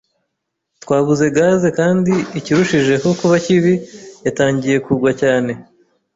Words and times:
Twabuze 0.83 1.25
gaze, 1.37 1.67
kandi 1.79 2.13
ikirushijeho 2.39 3.07
kuba 3.19 3.35
kibi, 3.45 3.73
yatangiye 4.25 4.77
kugwa 4.85 5.11
cyane 5.21 5.51